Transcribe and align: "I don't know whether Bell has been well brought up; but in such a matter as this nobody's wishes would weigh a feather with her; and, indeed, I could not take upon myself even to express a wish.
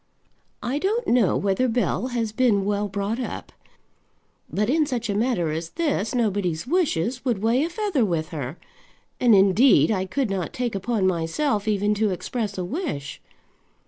"I 0.63 0.79
don't 0.79 1.07
know 1.07 1.37
whether 1.37 1.67
Bell 1.67 2.07
has 2.07 2.31
been 2.31 2.65
well 2.65 2.87
brought 2.87 3.19
up; 3.19 3.51
but 4.51 4.67
in 4.67 4.87
such 4.87 5.11
a 5.11 5.15
matter 5.15 5.51
as 5.51 5.69
this 5.69 6.15
nobody's 6.15 6.65
wishes 6.65 7.23
would 7.23 7.37
weigh 7.43 7.63
a 7.63 7.69
feather 7.69 8.03
with 8.03 8.29
her; 8.29 8.57
and, 9.19 9.35
indeed, 9.35 9.91
I 9.91 10.05
could 10.07 10.31
not 10.31 10.53
take 10.53 10.73
upon 10.73 11.05
myself 11.05 11.67
even 11.67 11.93
to 11.93 12.09
express 12.09 12.57
a 12.57 12.65
wish. 12.65 13.21